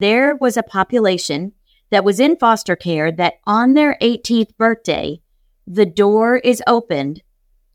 [0.00, 1.52] There was a population
[1.90, 5.20] that was in foster care that on their 18th birthday,
[5.66, 7.22] the door is opened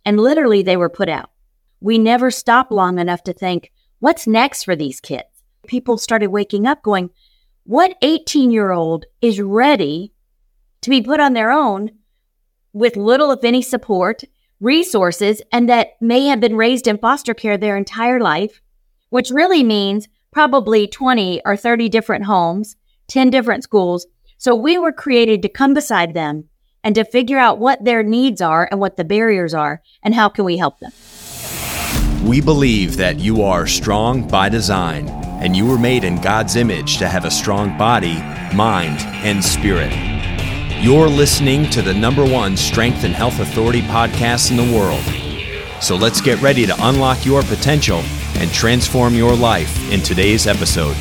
[0.06, 1.32] and literally they were put out.
[1.80, 5.44] We never stopped long enough to think, what's next for these kids?
[5.68, 7.10] People started waking up going,
[7.64, 10.12] what 18 year old is ready
[10.82, 11.92] to be put on their own
[12.74, 14.24] with little, if any, support,
[14.60, 18.62] resources, and that may have been raised in foster care their entire life,
[19.10, 22.76] which really means probably 20 or 30 different homes,
[23.08, 24.08] 10 different schools.
[24.38, 26.46] So we were created to come beside them
[26.84, 30.30] and to figure out what their needs are and what the barriers are and how
[30.30, 30.92] can we help them.
[32.24, 35.08] We believe that you are strong by design
[35.42, 38.16] and you were made in God's image to have a strong body,
[38.54, 39.94] mind, and spirit.
[40.82, 45.04] You're listening to the number one strength and health authority podcast in the world.
[45.82, 48.02] So let's get ready to unlock your potential
[48.40, 50.96] and transform your life in today's episode.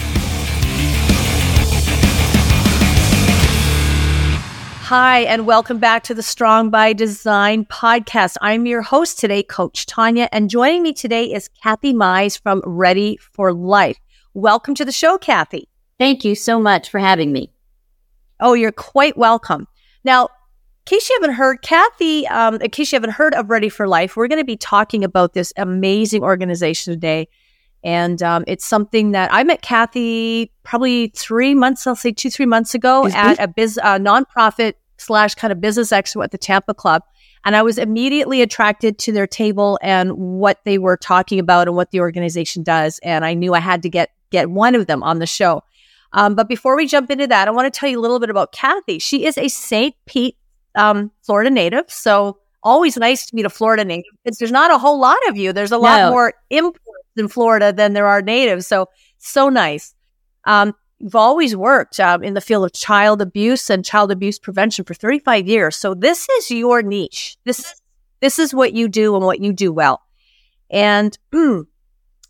[4.88, 8.36] Hi, and welcome back to the Strong by Design podcast.
[8.40, 13.18] I'm your host today, Coach Tonya, and joining me today is Kathy Mize from Ready
[13.18, 13.98] for Life.
[14.32, 15.68] Welcome to the show, Kathy.
[15.98, 17.52] Thank you so much for having me.
[18.40, 19.68] Oh, you're quite welcome.
[20.04, 20.37] Now, in
[20.88, 24.16] case you haven't heard, Kathy, um, in case you haven't heard of Ready for Life,
[24.16, 27.28] we're going to be talking about this amazing organization today.
[27.84, 32.46] And um, it's something that I met Kathy probably three months, I'll say two, three
[32.46, 36.38] months ago Is at a biz, uh, nonprofit slash kind of business expo at the
[36.38, 37.02] Tampa Club.
[37.44, 41.76] And I was immediately attracted to their table and what they were talking about and
[41.76, 42.98] what the organization does.
[43.04, 45.62] And I knew I had to get get one of them on the show.
[46.12, 48.30] Um, but before we jump into that, I want to tell you a little bit
[48.30, 48.98] about Kathy.
[48.98, 49.94] She is a St.
[50.06, 50.36] Pete,
[50.74, 51.84] um, Florida native.
[51.88, 54.12] So always nice to meet a Florida native.
[54.24, 55.52] It's, there's not a whole lot of you.
[55.52, 56.10] There's a lot No.
[56.10, 56.84] more imports
[57.16, 58.66] in Florida than there are natives.
[58.66, 58.86] So
[59.18, 59.94] so nice.
[60.44, 64.84] Um, you've always worked um, in the field of child abuse and child abuse prevention
[64.84, 65.76] for 35 years.
[65.76, 67.36] So this is your niche.
[67.44, 67.74] This
[68.20, 70.02] this is what you do and what you do well.
[70.70, 71.16] And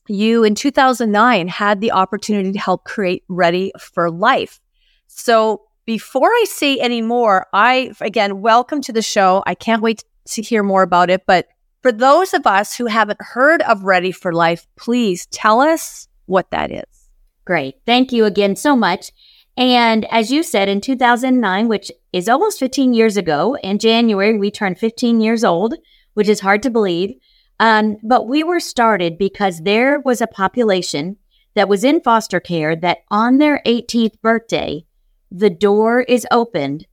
[0.08, 4.60] you in 2009 had the opportunity to help create Ready for Life.
[5.06, 9.42] So before I say any more, I again welcome to the show.
[9.46, 11.22] I can't wait to hear more about it.
[11.26, 11.48] But
[11.80, 16.50] for those of us who haven't heard of Ready for Life, please tell us what
[16.50, 17.08] that is.
[17.46, 17.76] Great.
[17.86, 19.12] Thank you again so much.
[19.56, 24.50] And as you said, in 2009, which is almost 15 years ago, in January, we
[24.50, 25.74] turned 15 years old,
[26.12, 27.14] which is hard to believe.
[27.60, 31.16] Um, but we were started because there was a population
[31.54, 34.84] that was in foster care that on their 18th birthday,
[35.30, 36.86] the door is opened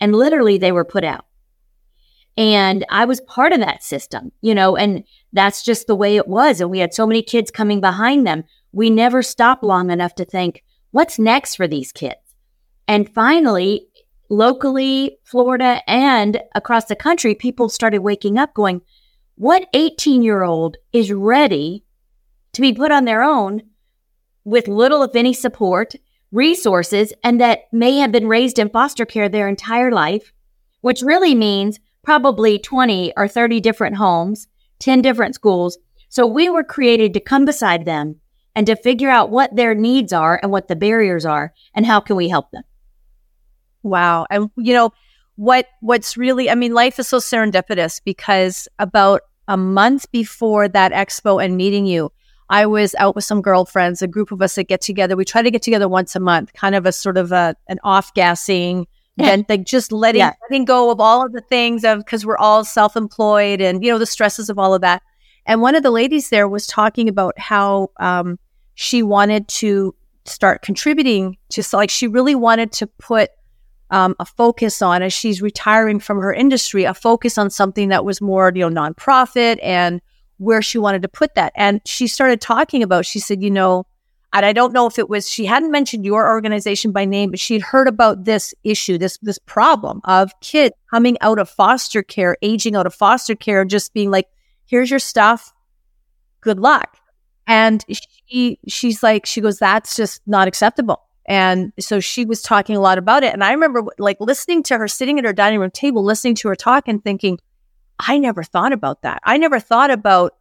[0.00, 1.26] and literally they were put out.
[2.36, 6.26] And I was part of that system, you know, and that's just the way it
[6.26, 6.60] was.
[6.60, 8.44] And we had so many kids coming behind them.
[8.72, 12.16] We never stopped long enough to think, what's next for these kids?
[12.88, 13.86] And finally,
[14.28, 18.82] locally, Florida and across the country, people started waking up going,
[19.36, 21.84] what 18 year old is ready
[22.52, 23.62] to be put on their own
[24.44, 25.94] with little, if any, support,
[26.34, 30.32] resources, and that may have been raised in foster care their entire life,
[30.80, 34.48] which really means probably 20 or 30 different homes,
[34.80, 35.78] 10 different schools.
[36.08, 38.16] So we were created to come beside them
[38.54, 42.00] and to figure out what their needs are and what the barriers are and how
[42.00, 42.62] can we help them.
[43.82, 44.26] Wow.
[44.30, 44.92] And you know,
[45.36, 50.92] what what's really I mean, life is so serendipitous because about a month before that
[50.92, 52.12] expo and meeting you,
[52.50, 55.16] I was out with some girlfriends, a group of us that get together.
[55.16, 57.78] We try to get together once a month, kind of a sort of a an
[57.84, 58.86] off gassing
[59.18, 60.34] event, like just letting Yeah.
[60.50, 63.90] letting go of all of the things of because we're all self employed and you
[63.90, 65.02] know the stresses of all of that.
[65.46, 68.38] And one of the ladies there was talking about how um,
[68.74, 69.94] she wanted to
[70.26, 73.30] start contributing to so like she really wanted to put
[73.90, 78.04] um, a focus on as she's retiring from her industry, a focus on something that
[78.04, 80.00] was more, you know, nonprofit and
[80.38, 81.52] where she wanted to put that.
[81.54, 83.86] And she started talking about, she said, you know,
[84.32, 87.38] and I don't know if it was, she hadn't mentioned your organization by name, but
[87.38, 92.36] she'd heard about this issue, this, this problem of kids coming out of foster care,
[92.42, 94.26] aging out of foster care, and just being like,
[94.66, 95.52] here's your stuff.
[96.40, 96.98] Good luck.
[97.46, 97.84] And
[98.26, 101.00] she, she's like, she goes, that's just not acceptable.
[101.26, 103.32] And so she was talking a lot about it.
[103.32, 106.48] And I remember like listening to her sitting at her dining room table, listening to
[106.48, 107.38] her talk and thinking,
[107.98, 109.20] I never thought about that.
[109.24, 110.34] I never thought about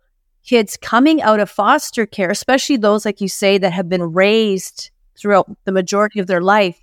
[0.46, 4.92] kids coming out of foster care, especially those, like you say, that have been raised
[5.18, 6.80] throughout the majority of their life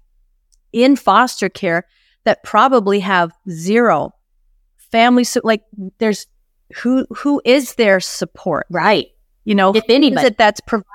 [0.72, 1.86] in foster care
[2.24, 4.14] that probably have zero
[4.76, 5.24] family.
[5.24, 5.62] So like
[5.98, 6.26] there's
[6.82, 8.66] who, who is their support?
[8.70, 9.08] Right.
[9.44, 10.28] You know, If anybody.
[10.28, 10.86] it that's providing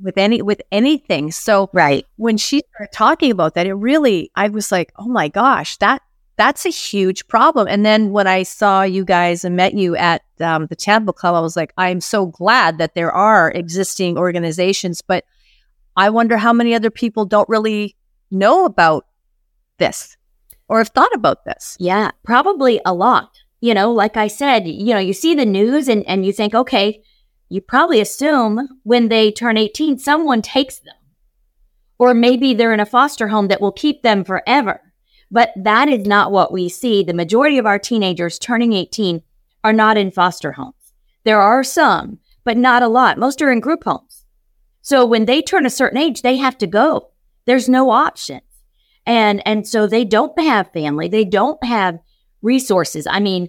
[0.00, 1.32] with any with anything.
[1.32, 2.06] So Right.
[2.16, 6.02] when she started talking about that, it really I was like, oh my gosh, that
[6.36, 7.68] that's a huge problem.
[7.68, 11.34] And then when I saw you guys and met you at um, the Tampa Club,
[11.34, 15.24] I was like, I'm so glad that there are existing organizations, but
[15.96, 17.96] I wonder how many other people don't really
[18.30, 19.06] know about
[19.78, 20.16] this
[20.68, 21.76] or have thought about this.
[21.78, 23.30] Yeah, probably a lot.
[23.60, 26.54] You know, like I said, you know, you see the news and, and you think,
[26.54, 27.00] okay,
[27.48, 30.94] you probably assume when they turn 18, someone takes them.
[31.98, 34.80] Or maybe they're in a foster home that will keep them forever.
[35.30, 37.02] But that is not what we see.
[37.02, 39.22] The majority of our teenagers turning 18
[39.62, 40.74] are not in foster homes.
[41.24, 43.18] There are some, but not a lot.
[43.18, 44.24] Most are in group homes.
[44.82, 47.10] So when they turn a certain age, they have to go.
[47.46, 48.42] There's no options.
[49.06, 51.08] And, and so they don't have family.
[51.08, 51.98] They don't have
[52.42, 53.06] resources.
[53.06, 53.48] I mean,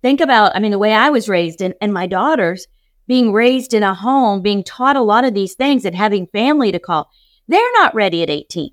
[0.00, 2.66] think about, I mean, the way I was raised and, and my daughters
[3.06, 6.72] being raised in a home, being taught a lot of these things and having family
[6.72, 7.10] to call.
[7.48, 8.70] They're not ready at 18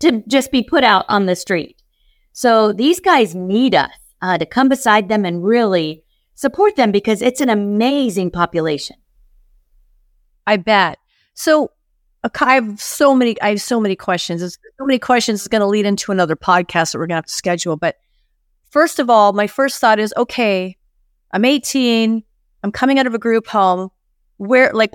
[0.00, 1.82] to just be put out on the street.
[2.32, 6.02] So these guys need us uh, to come beside them and really
[6.34, 8.96] support them because it's an amazing population.
[10.46, 10.98] I bet.
[11.34, 11.70] So
[12.40, 13.40] I have so many.
[13.40, 14.40] I have so many questions.
[14.42, 17.26] So many questions is going to lead into another podcast that we're going to have
[17.26, 17.76] to schedule.
[17.76, 17.96] But
[18.70, 20.76] first of all, my first thought is, okay,
[21.32, 22.22] I'm 18.
[22.62, 23.90] I'm coming out of a group home.
[24.36, 24.92] Where, like,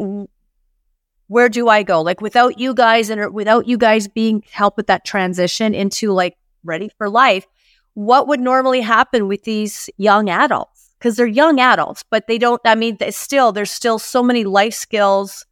[1.30, 2.02] where do I go?
[2.02, 6.36] Like, without you guys and without you guys being help with that transition into like
[6.64, 7.46] ready for life,
[7.94, 10.90] what would normally happen with these young adults?
[10.98, 12.60] Because they're young adults, but they don't.
[12.66, 15.46] I mean, still, there's still so many life skills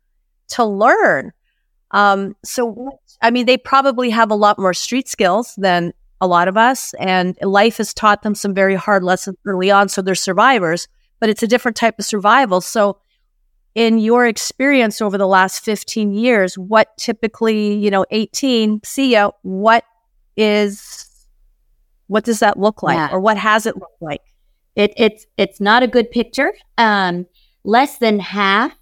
[0.50, 1.32] to learn.
[1.92, 6.48] Um, so, I mean, they probably have a lot more street skills than a lot
[6.48, 9.90] of us, and life has taught them some very hard lessons early on.
[9.90, 10.88] So they're survivors,
[11.20, 12.62] but it's a different type of survival.
[12.62, 12.98] So,
[13.78, 19.30] in your experience over the last 15 years, what typically, you know, 18, see ya,
[19.44, 19.84] what
[20.36, 21.08] is,
[22.08, 23.10] what does that look like, Yeah.
[23.12, 24.22] or what has it looked like?
[24.76, 26.54] It, it's it's not a good picture.
[26.80, 27.28] Um,
[27.64, 28.74] less than half,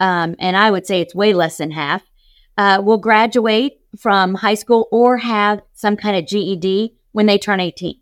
[0.00, 2.02] um, and I would say it's way less than half,
[2.58, 7.60] uh, will graduate from high school or have some kind of GED when they turn
[7.60, 8.00] 18.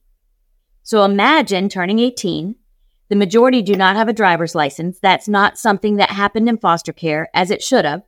[0.82, 2.54] So imagine turning 18.
[3.08, 4.98] The majority do not have a driver's license.
[5.00, 8.02] That's not something that happened in foster care as it should have.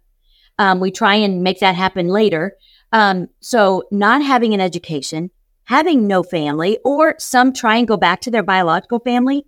[0.58, 2.56] Um, we try and make that happen later.
[2.93, 5.31] Um, so not having an education,
[5.64, 9.44] having no family, or some try and go back to their biological family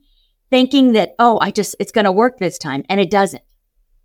[0.49, 2.85] thinking that, oh, I just, it's going to work this time.
[2.89, 3.43] And it doesn't.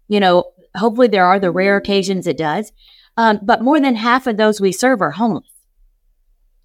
[0.07, 2.71] You know, hopefully there are the rare occasions it does.
[3.17, 5.51] Um, but more than half of those we serve are homeless.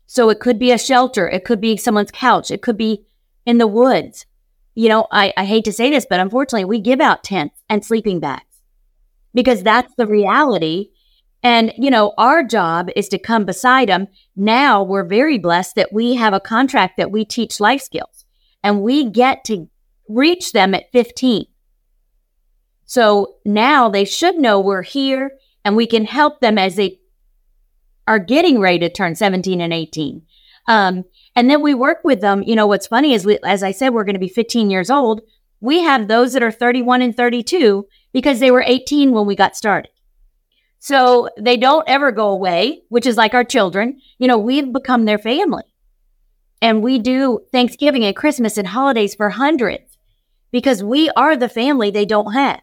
[0.06, 1.28] So it could be a shelter.
[1.28, 2.50] It could be someone's couch.
[2.50, 3.04] It could be
[3.46, 4.26] in the woods.
[4.74, 7.84] You know, I, I hate to say this, but unfortunately we give out tents and
[7.84, 8.44] sleeping bags
[9.34, 10.90] because that's the reality.
[11.42, 14.08] And, you know, our job is to come beside them.
[14.36, 18.24] Now we're very blessed that we have a contract that we teach life skills
[18.62, 19.68] and we get to
[20.08, 21.46] reach them at 15.
[22.84, 25.32] So now they should know we're here
[25.64, 27.00] and we can help them as they
[28.06, 30.22] are getting ready to turn 17 and 18.
[30.68, 31.04] Um,
[31.34, 32.42] and then we work with them.
[32.42, 34.90] You know, what's funny is we, as I said, we're going to be 15 years
[34.90, 35.22] old.
[35.60, 39.56] We have those that are 31 and 32 because they were 18 when we got
[39.56, 39.90] started.
[40.78, 44.00] So they don't ever go away, which is like our children.
[44.18, 45.62] You know, we've become their family.
[46.60, 49.96] And we do Thanksgiving and Christmas and holidays for hundreds
[50.52, 52.60] because we are the family they don't have.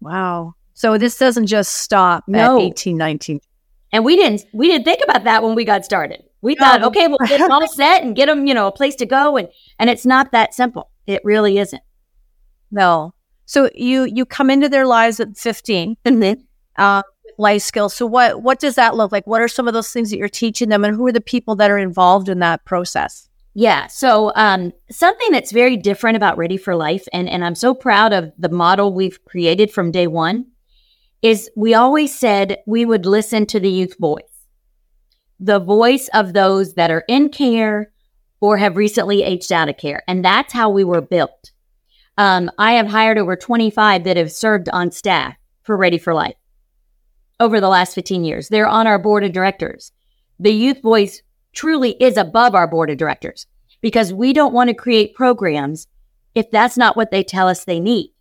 [0.00, 0.54] Wow.
[0.74, 2.58] So this doesn't just stop No.
[2.58, 3.40] at 18, 19.
[3.92, 6.22] And we didn't we didn't think about that when we got started.
[6.42, 6.64] We No.
[6.64, 9.06] thought, okay, we'll get them all set and get them, you know, a place to
[9.06, 10.90] go, and and it's not that simple.
[11.06, 11.82] It really isn't.
[12.70, 13.14] No.
[13.46, 15.96] So you you come into their lives at 15
[16.76, 17.94] uh, with life skills.
[17.94, 19.26] So what what does that look like?
[19.26, 21.56] What are some of those things that you're teaching them, and who are the people
[21.56, 23.28] that are involved in that process?
[23.54, 23.88] Yeah.
[23.88, 28.12] So um, something that's very different about Ready for Life, and and I'm so proud
[28.12, 30.46] of the model we've created from day one,
[31.22, 34.46] is we always said we would listen to the youth voice,
[35.38, 37.92] the voice of those that are in care
[38.40, 41.52] or have recently aged out of care, and that's how we were built.
[42.16, 46.36] Um, I have hired over 25 that have served on staff for Ready for Life
[47.38, 48.48] over the last 15 years.
[48.48, 49.92] They're on our board of directors.
[50.38, 51.22] The youth voice
[51.52, 53.46] truly is above our board of directors
[53.80, 55.86] because we don't want to create programs
[56.34, 58.12] if that's not what they tell us they need.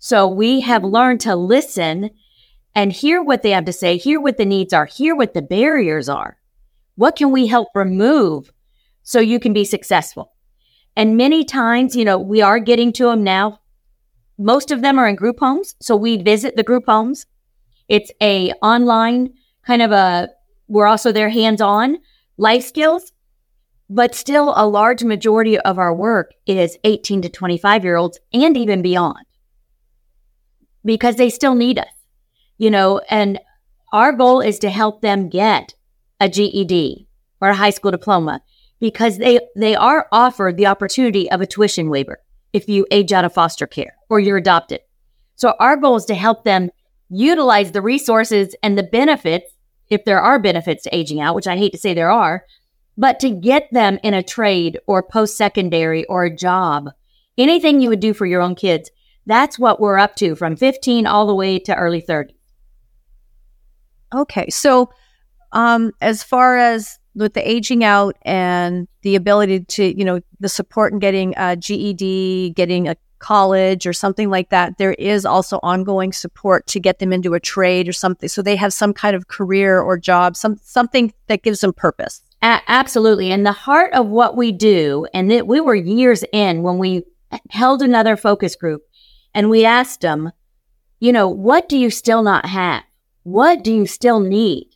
[0.00, 2.10] So we have learned to listen
[2.74, 5.42] and hear what they have to say, hear what the needs are, hear what the
[5.42, 6.38] barriers are.
[6.96, 8.50] What can we help remove
[9.04, 10.32] so you can be successful?
[10.96, 13.60] And many times, you know, we are getting to them now
[14.40, 15.74] most of them are in group homes.
[15.80, 17.26] So we visit the group homes.
[17.88, 19.34] It's a online
[19.66, 20.30] kind of a,
[20.66, 21.98] we're also there hands on
[22.38, 23.12] life skills,
[23.90, 28.56] but still a large majority of our work is 18 to 25 year olds and
[28.56, 29.18] even beyond
[30.84, 31.92] because they still need us,
[32.58, 33.38] you know, and
[33.92, 35.74] our goal is to help them get
[36.20, 37.06] a GED
[37.40, 38.42] or a high school diploma
[38.78, 42.20] because they, they are offered the opportunity of a tuition waiver
[42.52, 44.80] if you age out of foster care or you're adopted.
[45.36, 46.70] So our goal is to help them
[47.08, 49.52] utilize the resources and the benefits,
[49.88, 52.44] if there are benefits to aging out, which I hate to say there are,
[52.96, 56.90] but to get them in a trade or post secondary or a job,
[57.36, 58.90] anything you would do for your own kids,
[59.30, 62.34] that's what we're up to from 15 all the way to early 30.
[64.14, 64.50] Okay.
[64.50, 64.90] So,
[65.52, 70.48] um, as far as with the aging out and the ability to, you know, the
[70.48, 75.60] support in getting a GED, getting a college or something like that, there is also
[75.62, 78.28] ongoing support to get them into a trade or something.
[78.28, 82.22] So they have some kind of career or job, some something that gives them purpose.
[82.42, 83.30] A- absolutely.
[83.30, 87.04] And the heart of what we do, and that we were years in when we
[87.50, 88.82] held another focus group
[89.34, 90.32] and we asked them,
[90.98, 92.82] you know, what do you still not have?
[93.22, 94.70] What do you still need?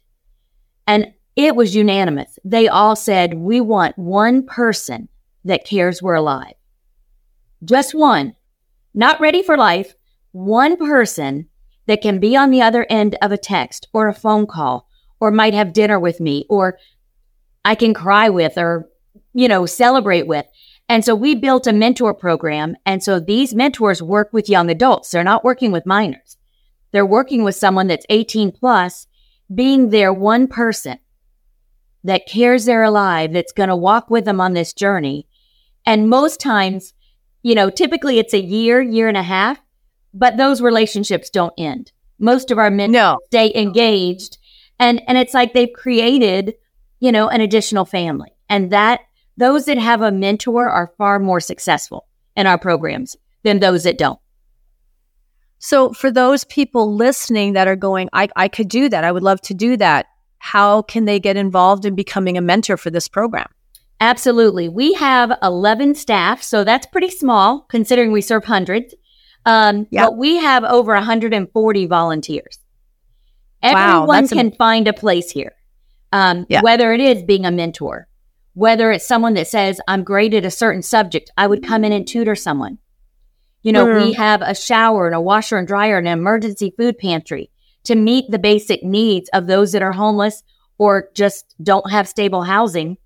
[0.87, 2.39] And it was unanimous.
[2.45, 5.09] They all said, we want one person
[5.45, 6.55] that cares we're alive.
[7.65, 8.35] Just one,
[8.95, 9.95] not ready for life,
[10.33, 11.49] one person
[11.87, 14.89] that can be on the other end of a text or a phone call
[15.21, 16.79] or might have dinner with me or
[17.65, 18.89] I can cry with or,
[19.33, 20.47] you know, celebrate with.
[20.89, 22.77] And so we built a mentor program.
[22.85, 25.11] And so these mentors work with young adults.
[25.11, 26.37] They're not working with minors.
[26.93, 29.07] They're working with someone that's 18 plus,
[29.53, 30.99] being there one person
[32.05, 35.27] that cares they're alive, that's going to walk with them on this journey.
[35.87, 36.93] And most times,
[37.43, 39.61] you know, typically it's a year, year and a half,
[40.13, 41.93] but those relationships don't end.
[42.19, 43.19] Most of our men no.
[43.27, 44.39] stay engaged.
[44.79, 46.55] And, and it's like they've created,
[47.01, 48.31] you know, an additional family.
[48.49, 49.01] And that
[49.37, 53.99] those that have a mentor are far more successful in our programs than those that
[53.99, 54.19] don't.
[55.59, 59.05] So for those people listening that are going, I, I could do that.
[59.05, 60.07] I would love to do that.
[60.39, 63.47] How can they get involved in becoming a mentor for this program?
[64.01, 64.69] Absolutely.
[64.69, 68.95] We have 11 staff, so that's pretty small considering we serve hundreds.
[69.47, 70.05] Um, yep.
[70.05, 72.59] But we have over 140 volunteers.
[73.63, 75.55] Everyone wow, can find a place here,
[76.13, 76.61] um, yeah.
[76.61, 78.07] whether it is being a mentor,
[78.55, 81.93] whether it's someone that says, I'm great at a certain subject, I would come in
[81.93, 82.79] and tutor someone.
[83.63, 84.03] You know, mm.
[84.03, 87.51] we have a shower and a washer and dryer and an emergency food pantry
[87.85, 90.43] to meet the basic needs of those that are homeless
[90.79, 92.97] or just don't have stable housing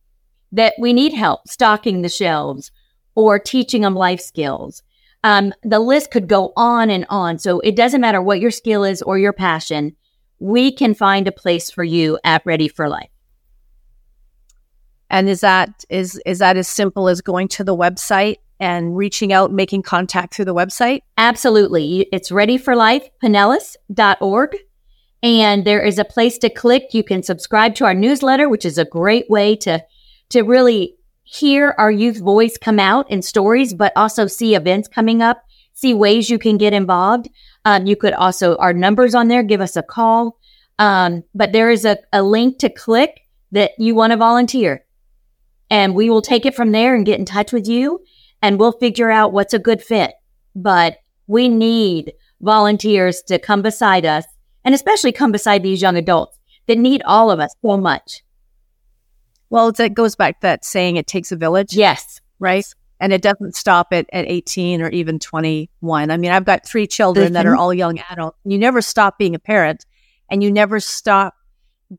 [0.52, 2.70] that we need help stocking the shelves
[3.14, 4.82] or teaching them life skills.
[5.24, 7.38] Um, the list could go on and on.
[7.38, 9.96] So it doesn't matter what your skill is or your passion.
[10.38, 13.10] We can find a place for you at Ready for Life.
[15.10, 19.32] And is that is is that as simple as going to the website and reaching
[19.32, 21.02] out, making contact through the website?
[21.16, 22.08] Absolutely.
[22.12, 24.56] It's ready for life, readyforlifepinellas.org.
[25.22, 26.90] And there is a place to click.
[26.92, 29.84] You can subscribe to our newsletter, which is a great way to,
[30.30, 35.20] to really hear our youth voice come out in stories, but also see events coming
[35.20, 35.42] up,
[35.74, 37.28] see ways you can get involved.
[37.64, 40.38] Um, you could also, our numbers on there, give us a call.
[40.78, 44.84] Um, but there is a, a link to click that you want to volunteer
[45.70, 48.00] and we will take it from there and get in touch with you
[48.42, 50.12] and we'll figure out what's a good fit.
[50.54, 54.24] But we need volunteers to come beside us
[54.64, 58.22] and especially come beside these young adults that need all of us so much.
[59.50, 61.74] Well, it goes back to that saying it takes a village.
[61.74, 62.20] Yes.
[62.38, 62.66] Right.
[63.00, 66.10] And it doesn't stop at, at 18 or even 21.
[66.10, 67.34] I mean, I've got three children mm-hmm.
[67.34, 68.38] that are all young adults.
[68.44, 69.86] You never stop being a parent
[70.30, 71.34] and you never stop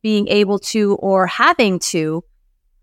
[0.01, 2.23] being able to or having to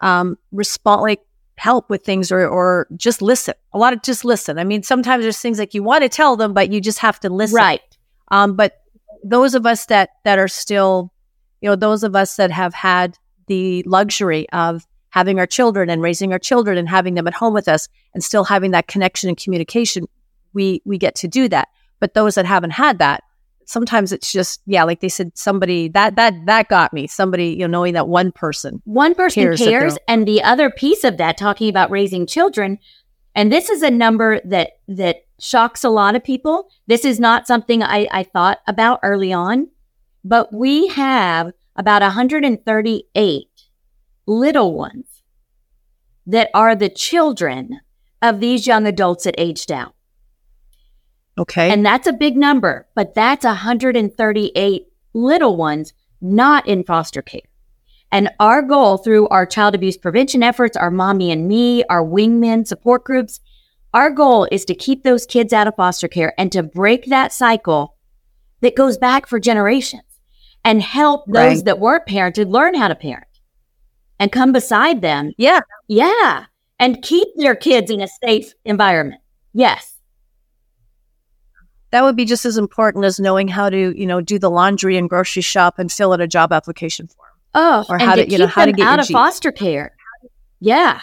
[0.00, 1.20] um, respond, like
[1.56, 3.54] help with things or, or just listen.
[3.72, 4.58] A lot of just listen.
[4.58, 7.18] I mean, sometimes there's things like you want to tell them, but you just have
[7.20, 7.56] to listen.
[7.56, 7.80] Right.
[8.30, 8.82] Um, but
[9.24, 11.12] those of us that, that are still,
[11.60, 16.02] you know, those of us that have had the luxury of having our children and
[16.02, 19.28] raising our children and having them at home with us and still having that connection
[19.28, 20.06] and communication,
[20.52, 21.68] we, we get to do that.
[22.00, 23.22] But those that haven't had that,
[23.66, 27.06] sometimes it's just yeah like they said somebody that that that got me.
[27.06, 31.04] Somebody you know knowing that one person one person cares, cares and the other piece
[31.04, 32.78] of that talking about raising children
[33.34, 36.68] and this is a number that that shocks a lot of people.
[36.86, 39.68] This is not something i i thought about early on
[40.24, 43.46] but we have about 138
[44.26, 45.22] little ones
[46.26, 47.80] that are the children
[48.22, 49.95] of these young adults that aged out
[51.38, 51.70] Okay.
[51.70, 57.42] And that's a big number, but that's 138 little ones not in foster care.
[58.12, 62.66] And our goal through our child abuse prevention efforts, our mommy and me, our wingmen
[62.66, 63.40] support groups,
[63.92, 67.32] our goal is to keep those kids out of foster care and to break that
[67.32, 67.96] cycle
[68.60, 70.02] that goes back for generations
[70.64, 71.64] and help those Right.
[71.66, 73.26] that weren't parented learn how to parent
[74.18, 75.32] and come beside them.
[75.36, 75.60] yeah.
[75.88, 76.46] Yeah.
[76.78, 79.20] And keep their kids in a safe environment.
[79.54, 79.94] Yes.
[81.92, 84.96] That would be just as important as knowing how to, you know, do the laundry
[84.96, 87.28] and grocery shop and fill out a job application form.
[87.54, 89.94] Oh, Or how to to- you know, how to get out of foster care.
[90.60, 91.00] Yeah.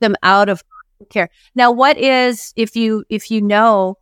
[0.00, 0.62] them out of
[1.10, 1.28] care.
[1.54, 3.96] Now, what is if you if you know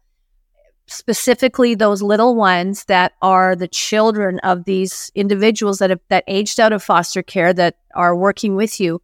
[0.88, 6.60] specifically those little ones that are the children of these individuals that have that aged
[6.60, 9.00] out of foster care that are working with you?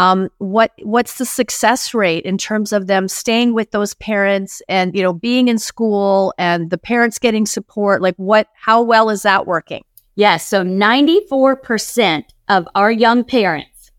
[0.00, 4.94] Um, what what's the success rate in terms of them staying with those parents and
[4.94, 8.00] you know being in school and the parents getting support?
[8.00, 8.46] Like what?
[8.54, 9.84] How well is that working?
[10.14, 10.46] Yes.
[10.46, 13.90] So 94% of our young parents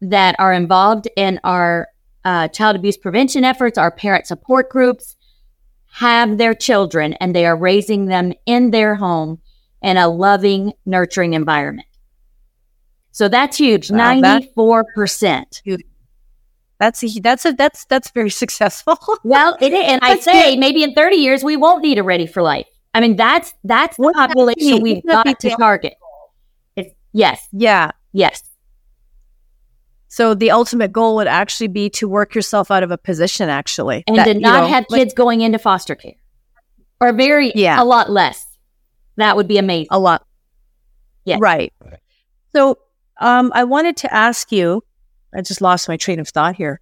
[0.00, 1.88] that are involved in our
[2.24, 5.16] uh, child abuse prevention efforts, our parent support groups,
[5.94, 9.40] have their children and they are raising them in their home
[9.82, 11.88] in a loving, nurturing environment.
[13.14, 13.88] So that's huge.
[13.90, 15.78] 94%.
[16.80, 18.98] That's a, that's a that's that's very successful.
[19.22, 19.84] Well, it is.
[19.86, 22.66] And I say maybe in 30 years, we won't need a ready for life.
[22.92, 25.94] I mean, that's, that's Wouldn't that population be- we've got to the- target.
[26.74, 27.46] It's, yes.
[27.52, 27.92] yeah.
[28.12, 28.42] Yes.
[30.08, 34.02] So the ultimate goal would actually be to work yourself out of a position, actually,
[34.08, 36.14] and That, to you not know, have like, kids going into foster care
[37.00, 37.80] or very Yeah.
[37.80, 38.44] a lot less
[39.16, 40.26] that would be amazing a lot.
[41.24, 41.38] Yeah.
[41.40, 41.72] Right.
[42.54, 42.78] So,
[43.18, 44.82] um, I wanted to ask you.
[45.34, 46.80] I just lost my train of thought here.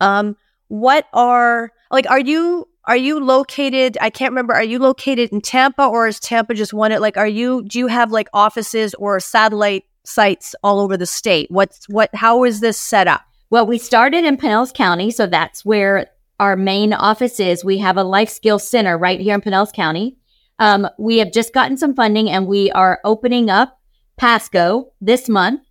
[0.00, 0.36] Um,
[0.68, 2.10] what are like?
[2.10, 3.96] Are you are you located?
[4.00, 4.54] I can't remember.
[4.54, 6.92] Are you located in Tampa, or is Tampa just one?
[6.92, 7.62] It Like, are you?
[7.64, 11.50] Do you have like offices or satellite sites all over the state?
[11.50, 12.10] What's what?
[12.14, 13.22] How is this set up?
[13.50, 16.06] well we started in pinellas county so that's where
[16.38, 20.16] our main office is we have a life skills center right here in pinellas county
[20.58, 23.79] um, we have just gotten some funding and we are opening up
[24.20, 25.62] pasco this month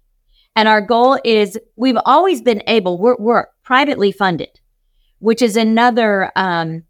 [0.55, 4.59] and our goal is we've always been able we're, we're privately funded
[5.19, 6.83] which is another um,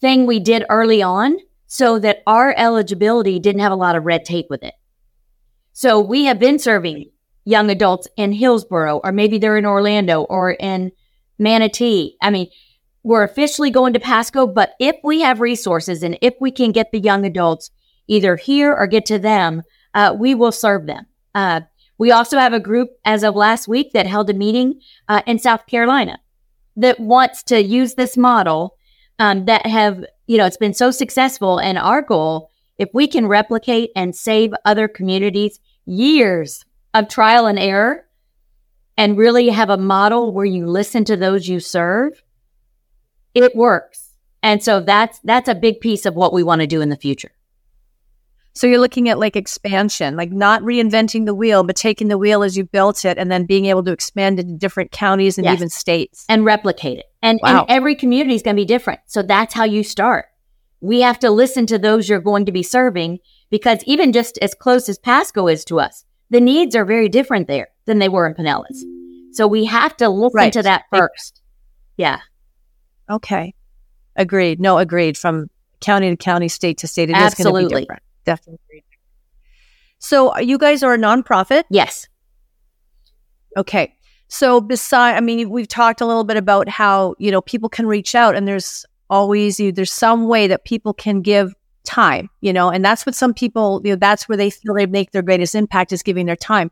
[0.00, 4.24] thing we did early on so that our eligibility didn't have a lot of red
[4.24, 4.74] tape with it.
[5.72, 7.10] So we have been serving
[7.44, 10.92] young adults in Hillsborough, or maybe they're in Orlando or in
[11.38, 12.16] Manatee.
[12.22, 12.48] I mean,
[13.02, 16.90] we're officially going to Pasco, but if we have resources and if we can get
[16.90, 17.70] the young adults
[18.06, 19.62] either here or get to them,
[19.94, 21.06] uh, we will serve them.
[21.34, 21.60] Uh,
[21.98, 25.38] we also have a group as of last week that held a meeting uh, in
[25.38, 26.20] South Carolina
[26.76, 28.76] that wants to use this model
[29.18, 31.58] um, that have, you know, it's been so successful.
[31.58, 37.58] And our goal, if we can replicate and save other communities years of trial and
[37.58, 38.06] error
[38.96, 42.22] and really have a model where you listen to those you serve,
[43.34, 44.14] it works.
[44.42, 46.96] And so that's that's a big piece of what we want to do in the
[46.96, 47.32] future.
[48.58, 52.42] So you're looking at like expansion, like not reinventing the wheel, but taking the wheel
[52.42, 55.54] as you built it and then being able to expand into different counties and Yes.
[55.54, 56.24] even states.
[56.28, 57.04] and replicate it.
[57.22, 57.60] And, Wow.
[57.60, 58.98] and every community is going to be different.
[59.06, 60.26] So that's how you start.
[60.80, 64.54] We have to listen to those you're going to be serving because even just as
[64.54, 68.26] close as Pasco is to us, the needs are very different there than they were
[68.26, 68.82] in Pinellas.
[69.34, 70.52] So we have to listen Right.
[70.52, 71.42] to that first.
[71.96, 72.18] Yeah,
[73.08, 73.54] Okay.
[74.16, 74.58] Agreed.
[74.60, 75.16] No, agreed.
[75.16, 75.48] From
[75.80, 77.34] county to county, state to state, it is
[78.28, 78.66] going to different.
[78.70, 78.84] Definitely.
[79.98, 81.64] So you guys are a nonprofit.
[81.70, 82.08] yes,
[83.56, 83.94] Okay.
[84.28, 87.86] So beside, I mean, we've talked a little bit about how, you know, people can
[87.86, 92.52] reach out and there's always, you, there's some way that people can give time, you
[92.52, 95.22] know, and that's what some people, you know, that's where they feel they make their
[95.22, 96.70] greatest impact is giving their time.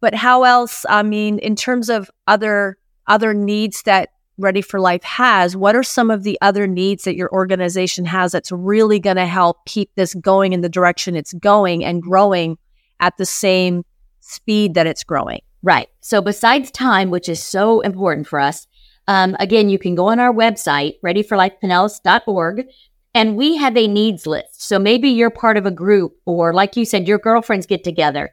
[0.00, 5.02] But how else, I mean, in terms of other, other needs that Ready for Life
[5.02, 9.16] has, what are some of the other needs that your organization has that's really going
[9.16, 12.58] to help keep this going in the direction it's going and growing
[13.00, 13.84] at the same
[14.20, 15.40] speed that it's growing?
[15.62, 15.88] right.
[16.00, 18.66] So besides time, which is so important for us,
[19.08, 22.66] um, again, you can go on our website, readyforlifepinellas.org,
[23.14, 24.62] and we have a needs list.
[24.62, 28.30] So maybe you're part of a group, or like you said, your girlfriends get together.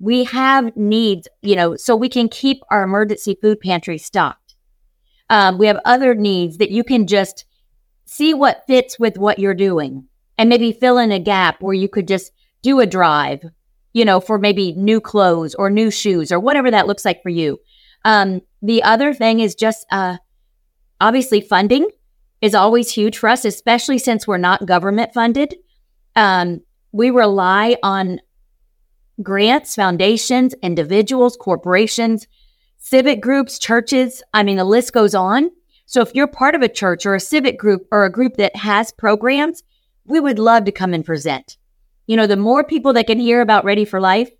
[0.00, 4.47] We have needs, you know, so we can keep our emergency food pantry stocked.
[5.30, 7.44] Um, we have other needs that you can just
[8.06, 11.88] see what fits with what you're doing and maybe fill in a gap where you
[11.88, 13.44] could just do a drive,
[13.92, 17.28] you know, for maybe new clothes or new shoes or whatever that looks like for
[17.28, 17.58] you.
[18.04, 20.16] Um, the other thing is just, uh,
[21.00, 21.88] obviously funding.
[22.40, 25.56] is always huge for us, especially since we're not government funded.
[26.14, 26.60] Um,
[26.92, 28.20] we rely on
[29.22, 32.26] grants, foundations, individuals, corporations,
[32.88, 34.22] civic groups, churches.
[34.32, 35.50] I mean, the list goes on.
[35.84, 38.56] So if you're part of a church or a civic group or a group that
[38.56, 39.62] has programs,
[40.06, 41.58] we would love to come and present.
[42.06, 44.30] You know, the more people that can hear about Ready for Life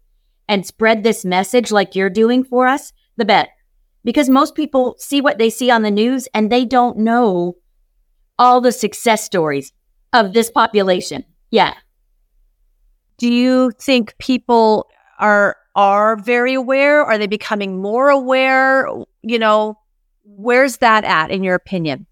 [0.48, 3.50] and spread this message like you're doing for us, the better.
[4.02, 7.56] Because most people see what they see on the news and they don't know
[8.38, 9.74] all the success stories
[10.14, 11.26] of this population.
[11.50, 11.74] Yeah.
[13.18, 17.04] Do you think people are are very aware?
[17.04, 18.88] Are they becoming more aware?
[19.22, 19.78] You know,
[20.24, 22.04] where's that at in your opinion?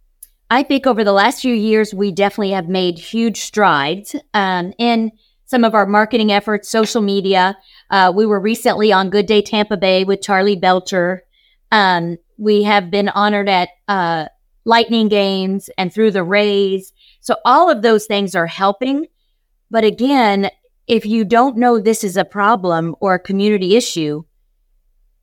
[0.48, 5.10] I think over the last few years, we definitely have made huge strides um, in
[5.46, 7.58] some of our marketing efforts, social media.
[7.90, 11.24] Uh, we were recently on Good Day Tampa Bay with Charley Belcher.
[11.72, 14.26] Um, we have been honored at uh,
[14.64, 16.92] Lightning Games and through the Rays.
[17.20, 19.06] So all of those things are helping.
[19.72, 20.50] But again,
[20.86, 24.22] if you don't know this is a problem or a community issue,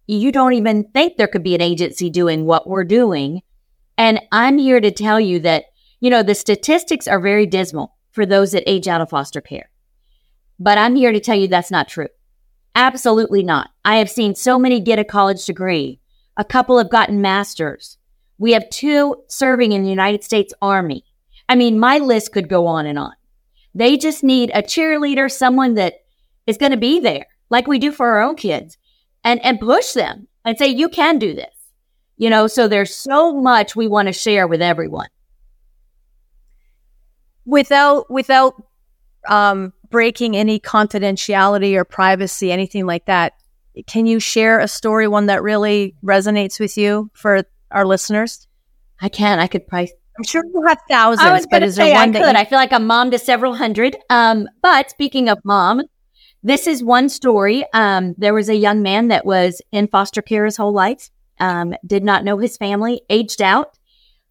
[0.07, 3.41] you don't even think there could be an agency doing what we're doing.
[3.97, 5.65] And I'm here to tell you that,
[6.01, 9.69] you know, the statistics are very dismal for those that age out of foster care.
[10.59, 12.09] But I'm here to tell you that's not true.
[12.75, 13.69] Absolutely not.
[13.85, 15.99] I have seen so many get a college degree.
[16.35, 17.97] A couple have gotten masters.
[18.37, 21.05] We have two serving in the United States Army.
[21.47, 23.13] I mean, my list could go on and on.
[23.75, 25.95] They just need a cheerleader, someone that
[26.45, 28.77] is going to be there, like we do for our own kids,
[29.23, 31.53] and, and push them and say, you can do this.
[32.17, 35.07] You know, so there's so much we want to share with everyone.
[37.45, 38.61] Without, without,
[39.27, 43.33] um, breaking any confidentiality or privacy, anything like that,
[43.87, 48.47] can you share a story, one that really resonates with you for our listeners?
[49.01, 49.39] I can.
[49.39, 52.35] I could probably I'm sure you have thousands, but is there one I that could.
[52.35, 53.97] You- I feel like I'm mom to several hundred.
[54.09, 55.81] Um, but speaking of mom,
[56.43, 57.65] this is one story.
[57.73, 61.73] Um, there was a young man that was in foster care his whole life, um,
[61.85, 63.77] did not know his family, aged out.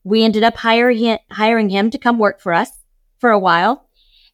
[0.04, 2.70] We ended up hiring hiring him to come work for us
[3.18, 3.88] for a while,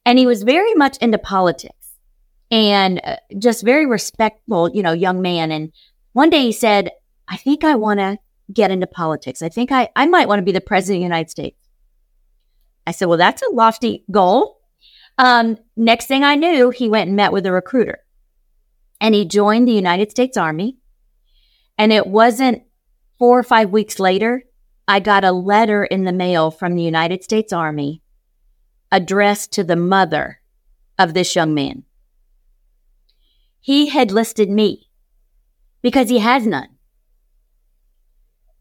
[0.05, 1.75] and he was very much into politics
[2.51, 5.51] and uh, just very respectful, you know, young man.
[5.53, 5.73] And
[6.13, 6.91] one day he said,
[7.29, 8.19] "I think I want to
[8.53, 9.43] get into politics.
[9.43, 11.59] I think I, I might want to be the president of the United States.
[12.87, 14.61] I said, well, that's a lofty goal.
[15.19, 17.99] Um, next thing I knew, he went and met with a recruiter
[19.01, 20.79] and he joined the United States Army.
[21.77, 22.63] And it wasn't
[23.19, 24.45] four or five weeks later,
[24.87, 28.03] I got a letter in the mail from the United States Army
[28.91, 30.41] addressed to the mother
[30.99, 31.85] of this young man.
[33.61, 34.89] He had listed me
[35.83, 36.78] because he has none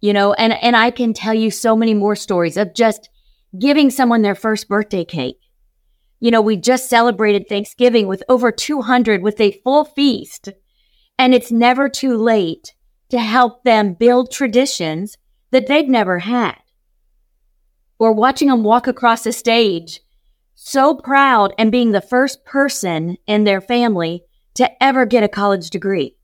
[0.02, 3.10] you know, and, and I can tell you so many more stories of just
[3.58, 5.40] giving someone their first birthday cake.
[6.20, 10.50] You know, we just celebrated Thanksgiving with over 200 with a full feast.
[11.20, 12.74] And it's never too late
[13.10, 15.18] to help them build traditions
[15.52, 16.58] that they've never had.
[18.00, 20.02] Or watching them walk across the stage,
[20.54, 24.24] so proud and being the first person in their family
[24.56, 26.16] to ever get a college degree.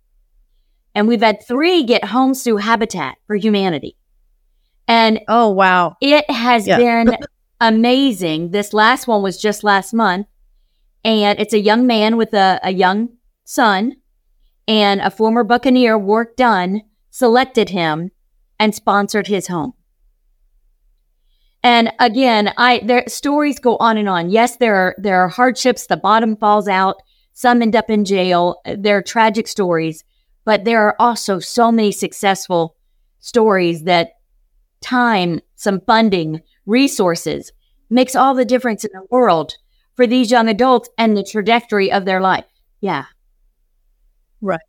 [0.95, 3.97] And we've had three get homes through Habitat for Humanity.
[4.87, 5.95] And oh, wow.
[6.01, 6.77] It has yeah.
[6.77, 7.17] been
[7.59, 8.51] amazing.
[8.51, 10.27] This last one was just last month.
[11.03, 13.09] And it's a young man with a, a young
[13.43, 13.95] son
[14.67, 18.11] and a former Buccaneer Warrick Dunn selected him
[18.59, 19.73] and sponsored his home.
[21.63, 24.29] And again, I their stories go on and on.
[24.29, 25.87] Yes, there are there are hardships.
[25.87, 26.97] The bottom falls out.
[27.33, 28.61] Some end up in jail.
[28.65, 30.03] there are tragic stories.
[30.45, 32.75] But there are also so many successful
[33.19, 34.13] stories that
[34.81, 37.51] time, some funding, resources
[37.89, 39.55] makes all the difference in the world
[39.95, 42.45] for these young adults and the trajectory of their life.
[42.81, 43.05] Yeah.
[44.41, 44.59] Right.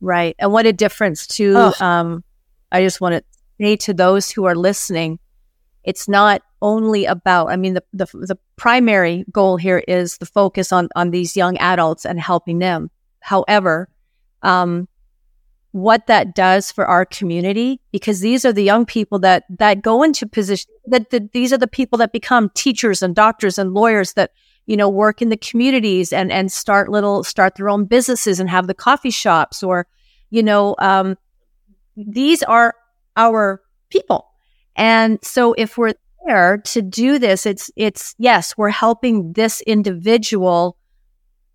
[0.00, 0.34] Right.
[0.38, 1.84] And what a difference to oh.
[1.84, 2.24] um
[2.72, 3.22] I just want to
[3.60, 5.18] say to those who are listening,
[5.84, 10.72] it's not only about I mean the, the the primary goal here is the focus
[10.72, 12.90] on on these young adults and helping them.
[13.20, 13.88] However,
[14.42, 14.88] um
[15.72, 20.02] what that does for our community because these are the young people that that go
[20.02, 24.12] into position that, that these are the people that become teachers and doctors and lawyers
[24.12, 24.32] that
[24.66, 28.50] you know work in the communities and and start little start their own businesses and
[28.50, 29.86] have the coffee shops or
[30.28, 31.16] you know um,
[31.96, 32.74] these are
[33.16, 34.28] our people.
[34.76, 35.94] And so if we're
[36.26, 40.76] there to do this it's it's yes we're helping this individual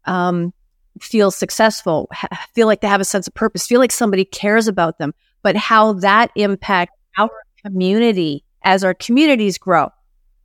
[0.04, 0.54] um,
[1.02, 4.68] feel successful, ha- feel like they have a sense of purpose, feel like somebody cares
[4.68, 7.30] about them, but how that impacts our
[7.66, 9.90] community as our communities grow.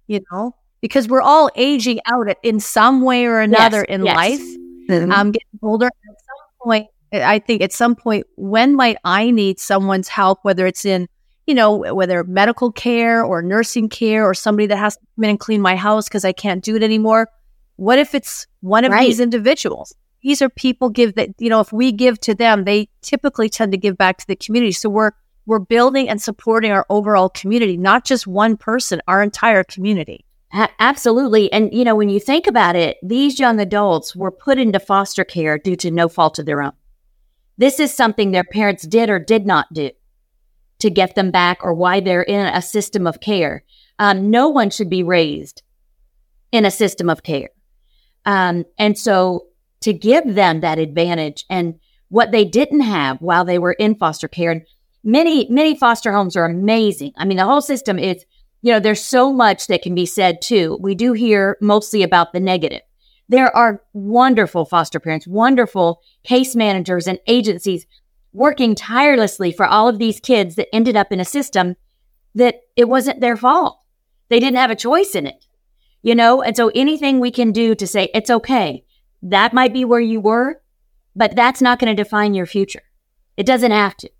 [0.08, 4.16] you know, because we're all aging out in some way or another Yes, in yes.
[4.16, 4.40] life.
[4.90, 5.12] Mhm.
[5.12, 5.86] I'm getting older.
[5.86, 10.66] At some point, I think at some point, when might I need someone's help, whether
[10.66, 11.08] it's in,
[11.46, 15.30] you know, whether medical care or nursing care or somebody that has to come in
[15.30, 17.28] and clean my house because I can't do it anymore?
[17.76, 19.06] What if it's one of Right.
[19.06, 19.94] these individuals?
[20.22, 23.72] These are people give that, you know, if we give to them, they typically tend
[23.72, 24.72] to give back to the community.
[24.72, 25.12] So we're,
[25.46, 30.24] we're building and supporting our overall community, not just one person, our entire community.
[30.78, 31.50] Absolutely.
[31.52, 35.24] And, you know, when you think about it, these young adults were put into foster
[35.24, 36.72] care due to no fault of their own.
[37.56, 39.90] This is something their parents did or did not do
[40.80, 43.64] to get them back or why they're in a system of care.
[43.98, 45.62] Um, no one should be raised
[46.50, 47.48] in a system of care.
[48.26, 49.46] Um, and so
[49.82, 54.28] to give them that advantage and what they didn't have while they were in foster
[54.28, 54.62] care, and
[55.02, 57.12] many, many foster homes are amazing.
[57.16, 58.24] I mean, the whole system is
[58.62, 60.78] you know, there's so much that can be said too.
[60.80, 62.80] We do hear mostly about the negative.
[63.28, 67.86] There are wonderful foster parents, wonderful case managers and agencies
[68.32, 71.74] working tirelessly for all of these kids that ended up in a system
[72.34, 73.78] that it wasn't their fault.
[74.28, 75.46] They didn't have a choice in it,
[76.02, 76.40] you know?
[76.40, 78.84] And so anything we can do to say, it's okay.
[79.22, 80.60] That might be where you were,
[81.14, 82.82] but that's not going to define your future.
[83.36, 84.10] It doesn't have to.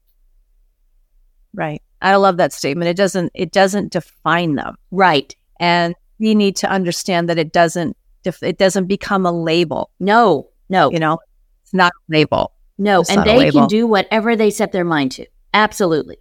[1.55, 1.83] Right.
[2.01, 2.89] I love that statement.
[2.89, 4.77] It doesn't, it doesn't define them.
[4.91, 5.35] Right.
[5.61, 10.51] and we need to understand that it doesn't def- it doesn't become a label No,
[10.69, 10.89] no.
[10.93, 11.19] you know
[11.65, 15.11] it's not a label No, It's and they can do whatever they set their mind
[15.13, 15.27] to.
[15.53, 16.19] Absolutely.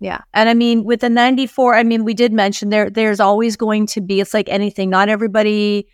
[0.00, 3.56] yeah and i mean with the 94 i mean we did mention there there's always
[3.56, 5.86] going to be it's like anything not everybody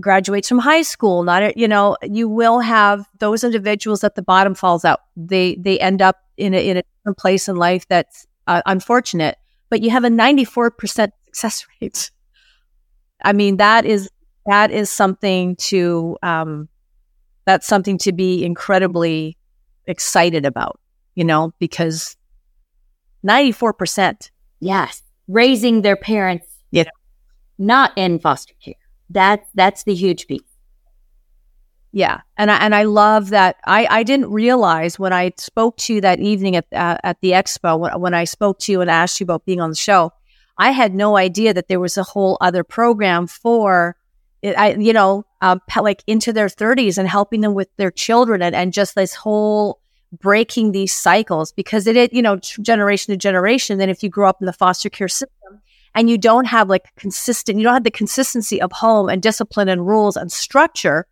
[0.00, 4.22] graduates from high school not e- you know you will have those individuals that the
[4.22, 7.86] bottom falls out they they end up in a, in a different place in life
[7.88, 9.36] that's uh, unfortunate
[9.70, 12.10] but you have a 94% success rate
[13.22, 14.10] i mean that is
[14.46, 16.68] that is something to um
[17.46, 19.36] that's something to be incredibly
[19.86, 20.80] excited about
[21.14, 22.16] you know because
[23.26, 24.30] 94%
[24.60, 25.02] Yes.
[25.28, 26.84] Raising their parents Yeah.
[27.58, 28.74] not in foster care.
[29.14, 30.42] That that's the huge piece.
[31.92, 33.56] Yeah, and I and I love that.
[33.64, 37.30] I I didn't realize when I spoke to you that evening at uh, at the
[37.30, 40.12] expo when when I spoke to you and asked you about being on the show,
[40.58, 43.94] I had no idea that there was a whole other program for,
[44.44, 48.56] I you know, um, like into their thirties and helping them with their children and
[48.56, 49.78] and just this whole
[50.12, 53.78] breaking these cycles because it, it you know generation to generation.
[53.78, 55.60] Then if you grow up in the foster care system
[55.94, 59.68] and you don't have like consistent, you don't have the consistency of home and discipline
[59.68, 61.06] and rules and structure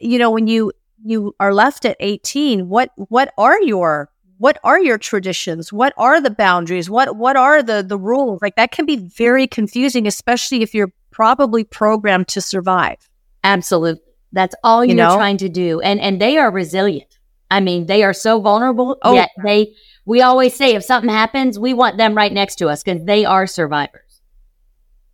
[0.00, 0.72] you know when you
[1.04, 6.20] you are left at 18 what what are your what are your traditions what are
[6.20, 10.62] the boundaries what what are the the rules like that can be very confusing especially
[10.62, 13.10] if you're probably programmed to survive
[13.44, 14.02] Absolutely.
[14.32, 15.16] That's all You you're know?
[15.16, 15.80] trying to do.
[15.80, 17.18] And and they are resilient.
[17.50, 18.96] I mean, they are so vulnerable.
[19.02, 19.14] Oh.
[19.14, 19.74] Yet they
[20.10, 23.24] we always say if something happens, we want them right next to us because they
[23.24, 24.20] are survivors.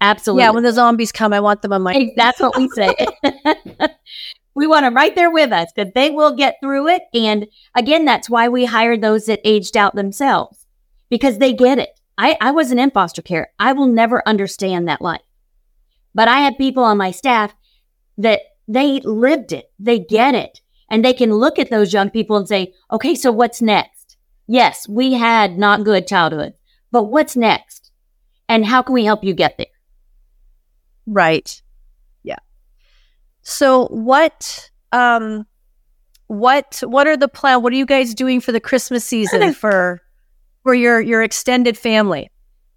[0.00, 0.42] Absolutely.
[0.42, 2.94] yeah when the zombies come i want them on my Hey, That's what we say.
[4.54, 7.02] we want them right there with us because they will get through it.
[7.12, 10.66] And again, that's why we hired those that aged out themselves
[11.10, 12.00] because they get it.
[12.16, 13.52] I, I wasn't in foster care.
[13.58, 15.20] I will never understand that life.
[16.14, 17.54] But I have people on my staff
[18.16, 19.70] that they lived it.
[19.78, 20.62] They get it.
[20.88, 23.95] And they can look at those young people and say, okay, so what's next?
[24.46, 26.54] Yes, we had not good childhood,
[26.92, 27.90] but what's next?
[28.48, 29.66] And how can we help you get there?
[31.06, 31.60] Right.
[32.22, 32.38] Yeah.
[33.42, 35.46] So what um
[36.28, 40.00] what what are the plan what are you guys doing for the Christmas season for
[40.62, 42.30] for your your extended family?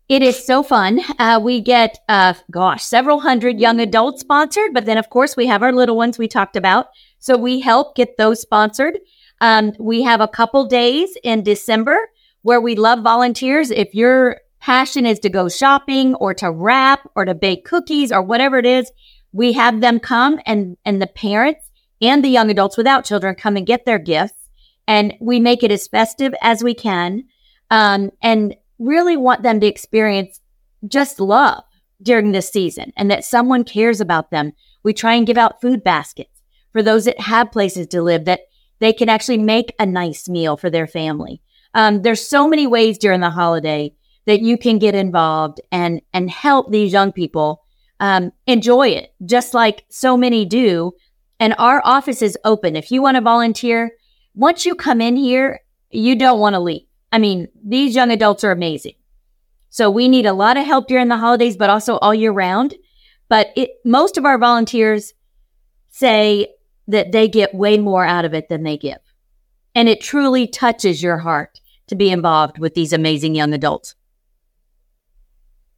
[0.10, 1.02] It is so fun.
[1.20, 5.46] Uh, we get, uh, gosh, several hundred young adults sponsored, but then of course we
[5.46, 6.88] have our little ones we talked about.
[7.20, 8.98] So we help get those sponsored.
[9.42, 11.98] Um, we have a couple days in December
[12.42, 13.72] where we love volunteers.
[13.72, 18.22] If your passion is to go shopping or to wrap or to bake cookies or
[18.22, 18.92] whatever it is,
[19.32, 21.70] we have them come and, and the parents
[22.02, 24.50] and the young adults without children come and get their gifts.
[24.88, 27.26] And we make it as festive as we can.
[27.72, 30.40] Um, and really want them to experience
[30.88, 31.64] just love
[32.02, 34.54] during this season and that someone cares about them.
[34.84, 38.42] We try and give out food baskets for those that have places to live that
[38.80, 41.42] they can actually make a nice meal for their family.
[41.74, 43.94] Um, there's so many ways during the holiday
[44.26, 47.64] that you can get involved and and help these young people
[48.00, 50.94] um, enjoy it, just like so many do.
[51.40, 52.76] And our office is open.
[52.76, 53.92] If you want to volunteer,
[54.36, 56.86] once you come in here, you don't want to leave.
[57.12, 58.96] I mean, these young adults are amazing.
[59.70, 62.76] So we need a lot of help during the holidays, but also all year round.
[63.30, 65.14] But it, most of our volunteers
[65.90, 66.48] say
[66.90, 68.98] that they get way more out of it than they give.
[69.76, 73.96] And it truly touches your heart to be involved with these amazing young adults.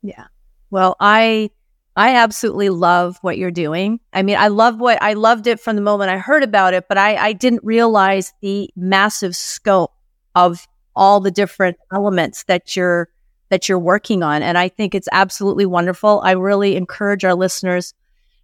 [0.02, 0.28] Yeah.
[0.69, 1.52] Well, I
[1.95, 4.00] I absolutely love what you're doing.
[4.13, 6.86] I mean, I love what I loved it from the moment I heard about it,
[6.88, 9.91] but I, I didn't realize the massive scope
[10.34, 13.10] of all the different elements that you're
[13.50, 14.41] that you're working on.
[14.41, 16.21] And I think it's absolutely wonderful.
[16.24, 17.93] I really encourage our listeners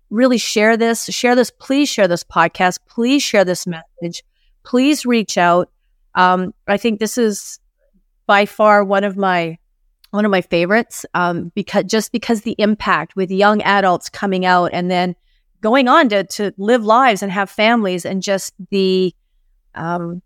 [0.09, 4.23] really share this, share this, please share this podcast, please share this message,
[4.63, 5.69] please reach out.
[6.15, 7.59] Um, I think this is
[8.25, 9.57] by far one of my
[10.11, 14.71] one of my favorites um, because just because the impact with young adults coming out
[14.73, 15.15] and then
[15.61, 19.13] going on to to live lives and have families and just the
[19.75, 20.21] um,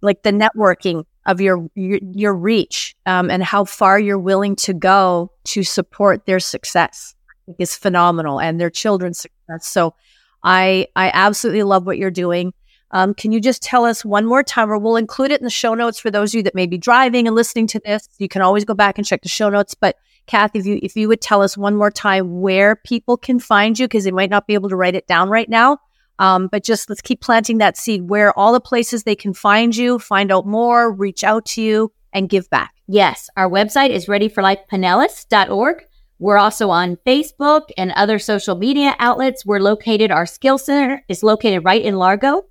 [0.00, 4.72] like the networking of your your, your reach um, and how far you're willing to
[4.72, 7.14] go to support their success
[7.58, 9.66] is phenomenal and their children's success.
[9.66, 9.94] So
[10.42, 12.52] I I absolutely love what you're doing.
[12.92, 15.50] Um, can you just tell us one more time, or we'll include it in the
[15.50, 18.08] show notes for those of you that may be driving and listening to this.
[18.18, 19.74] You can always go back and check the show notes.
[19.74, 23.38] But Kathy, if you if you would tell us one more time where people can
[23.38, 25.78] find you, because they might not be able to write it down right now.
[26.18, 29.74] Um, but just let's keep planting that seed where all the places they can find
[29.74, 32.74] you, find out more, reach out to you, and give back.
[32.86, 35.84] Yes, our website is readyforlifepinellas.org.
[36.20, 39.46] We're also on Facebook and other social media outlets.
[39.46, 42.42] We're located, our skill center is located right in Largo.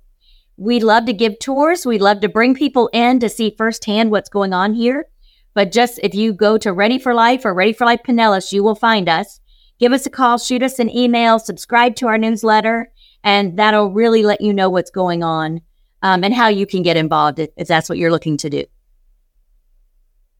[0.56, 1.86] We love to give tours.
[1.86, 5.06] We love to bring people in to see firsthand what's going on here.
[5.54, 8.64] But just if you go to Ready for Life or Ready for Life Pinellas, you
[8.64, 9.38] will find us.
[9.78, 12.90] Give us a call, shoot us an email, subscribe to our newsletter,
[13.22, 15.60] and that'll really let you know what's going on
[16.02, 18.64] um, and how you can get involved if, if that's what you're looking to do.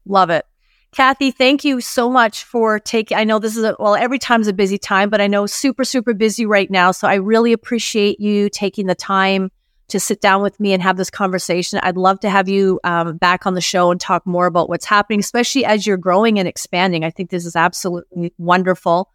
[0.05, 0.45] Love it.
[0.93, 3.17] Kathy, thank you so much for taking.
[3.17, 5.85] I know this is a, well, every time's a busy time, but I know super,
[5.85, 6.91] super busy right now.
[6.91, 9.51] So I really appreciate you taking the time
[9.87, 11.79] to sit down with me and have this conversation.
[11.81, 14.85] I'd love to have you um, back on the show and talk more about what's
[14.85, 17.05] happening, especially as you're growing and expanding.
[17.05, 19.11] I think this is absolutely wonderful.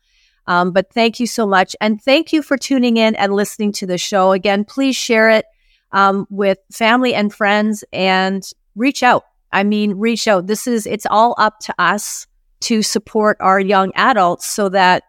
[0.47, 1.77] Um, but thank you so much.
[1.81, 4.33] And thank you for tuning in and listening to the show.
[4.33, 5.45] Again, please share it
[5.93, 8.43] um, with family and friends and
[8.75, 9.25] reach out.
[9.53, 10.47] I mean, reach out.
[10.47, 12.27] This is, it's all up to us
[12.61, 15.05] to support our young adults so that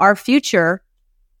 [0.00, 0.82] our future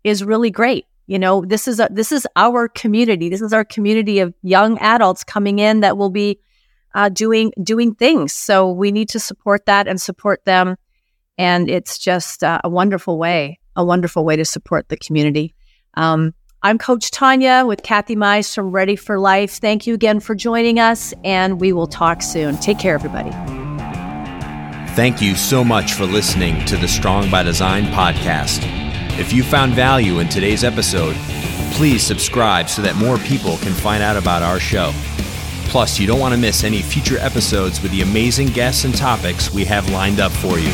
[0.04, 0.86] is really great.
[1.06, 3.28] You know, this is a, this is our community.
[3.28, 6.38] This is our community of young adults coming in that will be
[6.94, 8.32] uh, doing doing things.
[8.32, 10.76] So we need to support that and support them.
[11.38, 15.54] And it's just uh, a wonderful way, a wonderful way to support the community.
[15.94, 19.54] Um, I'm Coach Tonya with Kathy Mize from Ready for Life.
[19.54, 22.56] Thank you again for joining us, and we will talk soon.
[22.58, 23.30] Take care, everybody.
[24.94, 28.60] Thank you so much for listening to the Strong by Design podcast.
[29.18, 31.16] If you found value in today's episode,
[31.72, 34.92] please subscribe so that more people can find out about our show.
[35.64, 39.52] Plus, you don't want to miss any future episodes with the amazing guests and topics
[39.52, 40.72] we have lined up for you.